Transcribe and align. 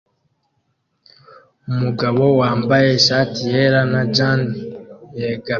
Umugabo 1.71 2.23
wambaye 2.41 2.87
ishati 2.99 3.41
yera 3.51 3.81
na 3.91 4.01
jans 4.15 4.49
yegamiye 5.19 5.49